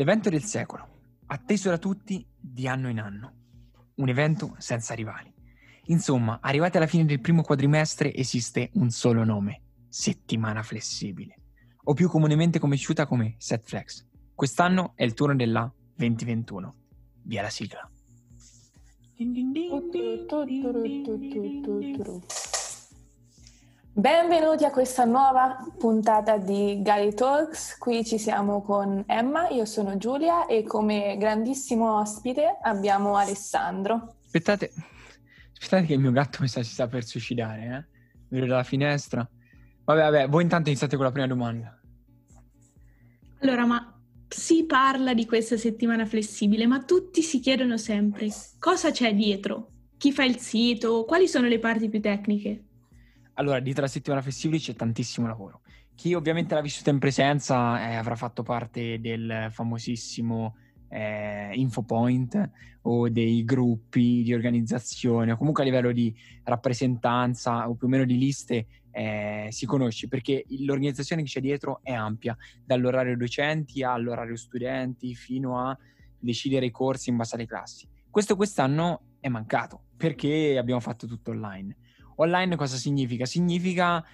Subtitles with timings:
[0.00, 0.88] L'evento del secolo,
[1.26, 3.34] atteso da tutti di anno in anno.
[3.96, 5.30] Un evento senza rivali.
[5.88, 9.60] Insomma, arrivati alla fine del primo quadrimestre esiste un solo nome,
[9.90, 11.34] settimana flessibile,
[11.84, 14.06] o più comunemente conosciuta come SetFlex.
[14.34, 16.74] Quest'anno è il turno della 2021.
[17.24, 17.86] Via la sigla.
[23.92, 27.76] Benvenuti a questa nuova puntata di Gali Talks.
[27.76, 34.14] Qui ci siamo con Emma, io sono Giulia e come grandissimo ospite abbiamo Alessandro.
[34.24, 34.72] Aspettate,
[35.52, 37.98] aspettate che il mio gatto mi sa, si sta per suicidare, eh?
[38.28, 39.28] Vedo dalla finestra.
[39.84, 41.76] Vabbè, vabbè, voi intanto iniziate con la prima domanda.
[43.40, 48.28] Allora, ma si parla di questa settimana flessibile, ma tutti si chiedono sempre
[48.60, 49.70] cosa c'è dietro?
[49.98, 51.04] Chi fa il sito?
[51.04, 52.66] Quali sono le parti più tecniche?
[53.40, 55.62] Allora, dietro la settimana flessibile c'è tantissimo lavoro.
[55.94, 60.56] Chi ovviamente l'ha vissuta in presenza eh, avrà fatto parte del famosissimo
[60.88, 62.50] eh, infopoint
[62.82, 68.04] o dei gruppi di organizzazione o comunque a livello di rappresentanza o più o meno
[68.04, 74.36] di liste eh, si conosce perché l'organizzazione che c'è dietro è ampia, dall'orario docenti all'orario
[74.36, 75.78] studenti fino a
[76.18, 77.88] decidere i corsi in base alle classi.
[78.10, 81.76] Questo quest'anno è mancato perché abbiamo fatto tutto online.
[82.20, 83.24] Online cosa significa?
[83.24, 84.04] Significa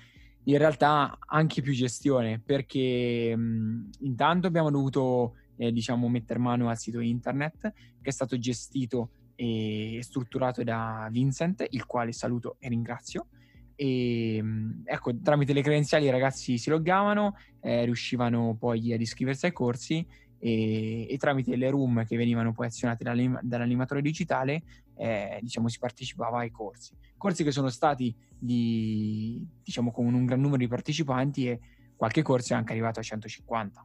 [0.45, 6.79] in realtà anche più gestione, perché mh, intanto abbiamo dovuto eh, diciamo mettere mano al
[6.79, 13.27] sito internet che è stato gestito e strutturato da Vincent, il quale saluto e ringrazio.
[13.75, 14.43] E
[14.85, 20.07] ecco, tramite le credenziali i ragazzi si loggavano, eh, riuscivano poi ad iscriversi ai corsi
[20.39, 23.05] e, e, tramite le room che venivano poi azionate
[23.43, 24.63] dall'animatore digitale
[24.97, 30.41] eh, diciamo si partecipava ai corsi corsi che sono stati di, diciamo con un gran
[30.41, 31.61] numero di partecipanti e
[31.97, 33.85] qualche corso è anche arrivato a 150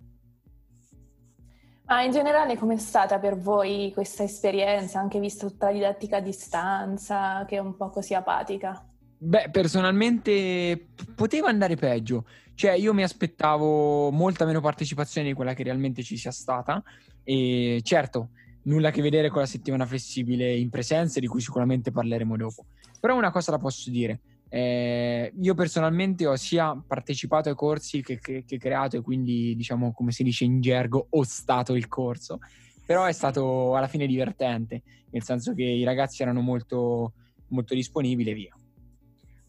[1.86, 6.22] ma in generale com'è stata per voi questa esperienza, anche visto tutta la didattica a
[6.22, 8.91] distanza, che è un po' così apatica?
[9.24, 12.26] Beh, personalmente poteva andare peggio.
[12.56, 16.82] Cioè, io mi aspettavo molta meno partecipazione di quella che realmente ci sia stata.
[17.24, 18.30] E certo,
[18.64, 22.66] nulla a che vedere con la settimana flessibile in presenza, di cui sicuramente parleremo dopo.
[23.00, 24.22] Però una cosa la posso dire.
[24.50, 29.94] Eh, io personalmente ho sia partecipato ai corsi che, che, che creato e quindi, diciamo,
[29.94, 32.40] come si dice in gergo, ho stato il corso.
[32.88, 34.82] Però è stato alla fine divertente,
[35.12, 37.14] nel senso che i ragazzi erano molto,
[37.50, 38.56] molto disponibili e via.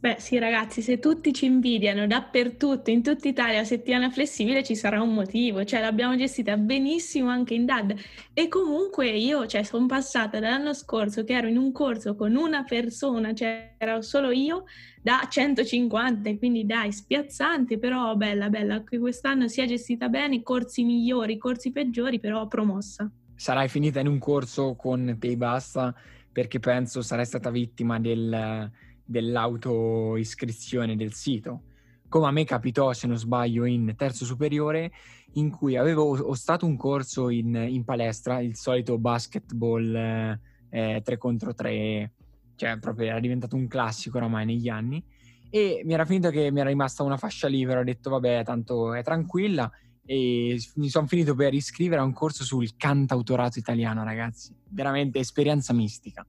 [0.02, 5.00] Beh sì ragazzi, se tutti ci invidiano dappertutto, in tutta Italia, settimana flessibile ci sarà
[5.00, 7.94] un motivo, cioè l'abbiamo gestita benissimo anche in DAD
[8.34, 12.64] e comunque io cioè, sono passata dall'anno scorso che ero in un corso con una
[12.64, 14.64] persona, cioè ero solo io,
[15.00, 20.82] da 150, quindi dai, spiazzante, però bella, bella, anche quest'anno si è gestita bene, corsi
[20.82, 23.08] migliori, corsi peggiori, però promossa.
[23.36, 25.94] Sarai finita in un corso con e basta
[26.32, 28.70] perché penso sarai stata vittima del
[29.04, 31.62] dell'autoiscrizione del sito.
[32.08, 34.92] Come a me capitò, se non sbaglio, in terzo superiore,
[35.34, 41.18] in cui avevo ho stato un corso in, in palestra, il solito basketball eh, 3
[41.18, 42.12] contro 3,
[42.56, 45.02] cioè proprio era diventato un classico oramai negli anni.
[45.50, 48.94] E mi era finito che mi era rimasta una fascia libera, ho detto vabbè, tanto
[48.94, 49.70] è tranquilla.
[50.04, 54.54] E mi sono finito per iscrivere a un corso sul cantautorato italiano, ragazzi.
[54.68, 56.26] Veramente esperienza mistica.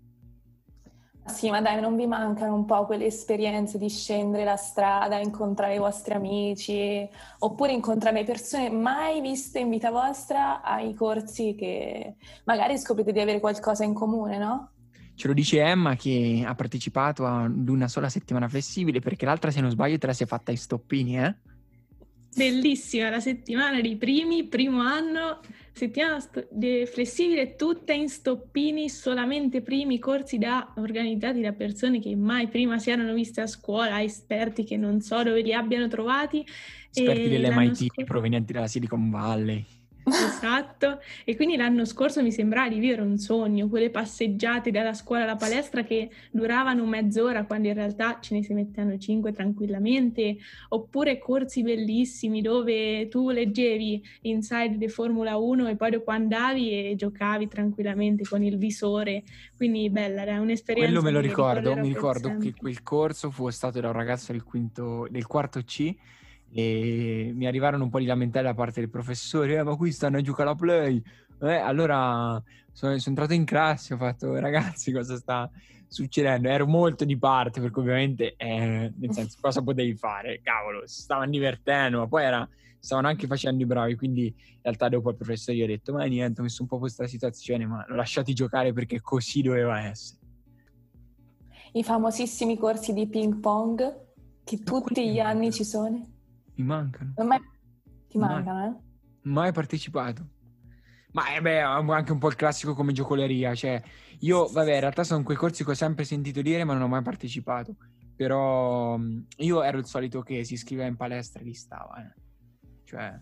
[1.25, 5.75] Sì, ma dai, non vi mancano un po' quelle esperienze di scendere la strada, incontrare
[5.75, 7.07] i vostri amici,
[7.39, 13.39] oppure incontrare persone mai viste in vita vostra ai corsi che magari scoprite di avere
[13.39, 14.71] qualcosa in comune, no?
[15.15, 19.61] Ce lo dice Emma che ha partecipato ad una sola settimana flessibile perché l'altra, se
[19.61, 21.35] non sbaglio, te la sei fatta ai stoppini, eh?
[22.35, 25.39] Bellissima la settimana dei primi, primo anno,
[25.73, 32.47] settimana st- flessibile tutta in stoppini, solamente primi corsi da, organizzati da persone che mai
[32.47, 36.45] prima si erano viste a scuola, esperti che non so dove li abbiano trovati.
[36.93, 38.03] Esperti dell'MIT scorso...
[38.05, 39.65] provenienti dalla Silicon Valley.
[40.05, 45.23] Esatto, e quindi l'anno scorso mi sembrava di vivere un sogno, quelle passeggiate dalla scuola
[45.23, 50.37] alla palestra che duravano mezz'ora quando in realtà ce ne si mettevano cinque tranquillamente,
[50.69, 56.95] oppure corsi bellissimi dove tu leggevi Inside the Formula 1 e poi dopo andavi e
[56.95, 59.23] giocavi tranquillamente con il visore,
[59.55, 60.91] quindi bella, era un'esperienza.
[60.91, 64.43] Quello me lo ricordo, mi ricordo che quel corso fu stato da un ragazzo del,
[64.43, 65.95] quinto, del quarto C
[66.53, 70.17] e mi arrivarono un po' di lamentele da parte del professore, eh, ma qui stanno
[70.17, 71.01] a giocare a play.
[71.41, 72.41] Eh, allora
[72.71, 75.49] sono, sono, entrato in classe, ho fatto ragazzi cosa sta
[75.87, 76.47] succedendo?
[76.47, 80.41] Ero molto di parte perché ovviamente, eh, nel senso, cosa potevi fare?
[80.43, 82.47] Cavolo, si stavano divertendo, ma poi era
[82.83, 86.03] stavano anche facendo i bravi, quindi in realtà dopo il professore gli ho detto ma
[86.03, 90.19] niente, ho messo un po' questa situazione, ma l'ho lasciati giocare perché così doveva essere.
[91.71, 94.01] I famosissimi corsi di ping pong
[94.43, 96.12] che tutti gli anni ci sono.
[96.55, 97.13] Mi mancano.
[97.17, 97.39] Non mai...
[98.07, 98.29] Ti Mai.
[98.29, 98.81] mancano, eh?
[99.23, 100.27] Mai partecipato.
[101.13, 103.81] Ma eh beh, anche un po' il classico come giocoleria, cioè
[104.19, 106.87] io, vabbè, in realtà sono quei corsi che ho sempre sentito dire ma non ho
[106.87, 107.75] mai partecipato,
[108.15, 112.13] però mh, io ero il solito che si iscriveva in palestra e lì stava, eh.
[112.83, 113.19] cioè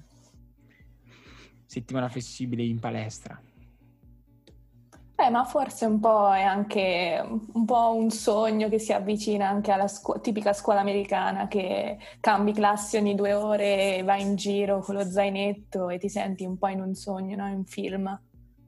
[1.65, 3.41] settimana flessibile in palestra.
[5.23, 9.71] Eh, ma forse un po' è anche un po' un sogno che si avvicina anche
[9.71, 14.95] alla scu- tipica scuola americana che cambi classe ogni due ore vai in giro con
[14.95, 17.47] lo zainetto e ti senti un po' in un sogno, no?
[17.47, 18.19] In un film.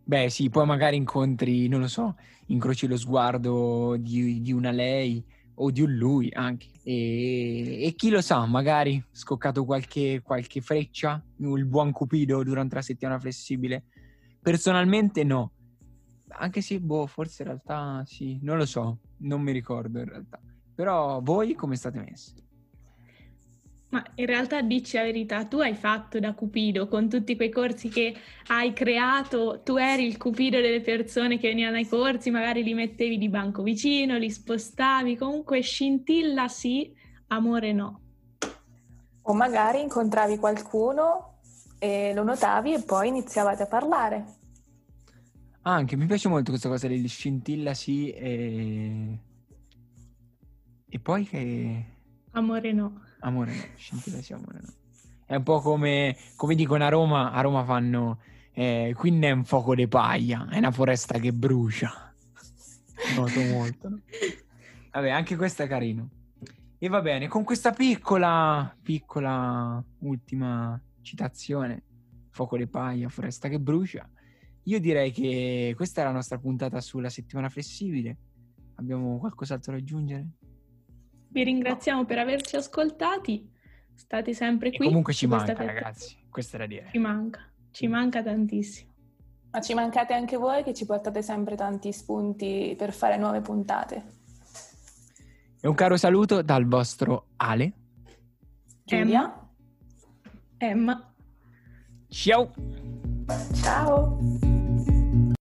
[0.03, 2.17] Beh sì, poi magari incontri, non lo so,
[2.47, 6.67] incroci lo sguardo di, di una lei o di un lui anche.
[6.83, 12.81] E, e chi lo sa, magari scoccato qualche, qualche freccia, il buon Cupido durante la
[12.83, 13.85] settimana flessibile.
[14.39, 15.53] Personalmente no.
[16.35, 20.39] Anche se, boh, forse in realtà sì, non lo so, non mi ricordo in realtà.
[20.75, 22.33] Però voi come state messi?
[23.89, 27.89] Ma in realtà dici la verità, tu hai fatto da Cupido con tutti quei corsi
[27.89, 28.15] che
[28.47, 33.19] hai creato, tu eri il Cupido delle persone che venivano ai corsi, magari li mettevi
[33.19, 36.91] di banco vicino, li spostavi, comunque scintilla sì,
[37.27, 38.01] amore no.
[39.21, 41.37] O magari incontravi qualcuno
[41.77, 44.25] e lo notavi e poi iniziavate a parlare.
[45.65, 49.19] Ah, anche mi piace molto questa cosa del scintilla sì e...
[50.89, 51.85] E poi che...
[52.31, 53.01] Amore no.
[53.21, 54.73] Amore no, scintilla sì, amore no.
[55.25, 58.19] È un po' come, come dicono a Roma, a Roma fanno,
[58.51, 62.13] eh, qui non è un fuoco di paglia, è una foresta che brucia.
[63.15, 64.01] Noto molto, no?
[64.91, 66.09] Vabbè, anche questo è carino.
[66.77, 71.83] E va bene, con questa piccola, piccola ultima citazione,
[72.31, 74.07] fuoco di paglia, foresta che brucia,
[74.63, 78.17] io direi che questa è la nostra puntata sulla settimana flessibile.
[78.75, 80.27] Abbiamo qualcos'altro da aggiungere?
[81.29, 83.49] Vi ringraziamo per averci ascoltati,
[83.93, 84.87] state sempre E qui.
[84.87, 86.87] comunque ci manca, piatta- ragazzi, questo è da dire.
[86.91, 87.39] Ci manca,
[87.71, 88.91] ci manca tantissimo.
[89.51, 94.03] Ma ci mancate anche voi che ci portate sempre tanti spunti per fare nuove puntate.
[95.61, 97.73] E un caro saluto dal vostro Ale.
[98.83, 99.47] Giulia?
[100.57, 101.13] Emma.
[102.09, 102.51] Ciao!
[103.53, 104.52] Ciao!